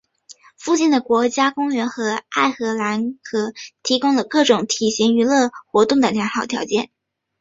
[0.57, 3.53] 附近的国家公园和爱荷华河
[3.83, 6.89] 提供了各种休闲娱乐活动的良好条件。